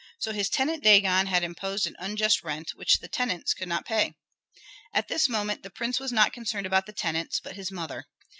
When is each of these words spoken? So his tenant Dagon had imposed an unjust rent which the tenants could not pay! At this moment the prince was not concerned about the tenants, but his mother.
So 0.17 0.31
his 0.31 0.49
tenant 0.49 0.81
Dagon 0.83 1.27
had 1.27 1.43
imposed 1.43 1.85
an 1.85 1.95
unjust 1.99 2.43
rent 2.43 2.71
which 2.73 3.01
the 3.01 3.07
tenants 3.07 3.53
could 3.53 3.67
not 3.67 3.85
pay! 3.85 4.15
At 4.95 5.09
this 5.09 5.29
moment 5.29 5.61
the 5.61 5.69
prince 5.69 5.99
was 5.99 6.11
not 6.11 6.33
concerned 6.33 6.65
about 6.65 6.87
the 6.87 6.91
tenants, 6.91 7.39
but 7.39 7.55
his 7.55 7.71
mother. 7.71 8.07